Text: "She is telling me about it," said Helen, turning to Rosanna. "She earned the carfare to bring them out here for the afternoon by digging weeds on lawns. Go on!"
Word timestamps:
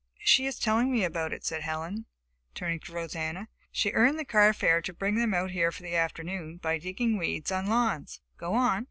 "She 0.23 0.47
is 0.47 0.57
telling 0.57 0.91
me 0.91 1.03
about 1.03 1.31
it," 1.31 1.45
said 1.45 1.61
Helen, 1.61 2.07
turning 2.55 2.79
to 2.79 2.91
Rosanna. 2.91 3.49
"She 3.71 3.91
earned 3.91 4.17
the 4.17 4.25
carfare 4.25 4.81
to 4.81 4.93
bring 4.93 5.13
them 5.13 5.35
out 5.35 5.51
here 5.51 5.71
for 5.71 5.83
the 5.83 5.95
afternoon 5.95 6.57
by 6.57 6.79
digging 6.79 7.17
weeds 7.17 7.51
on 7.51 7.67
lawns. 7.67 8.19
Go 8.35 8.55
on!" 8.55 8.79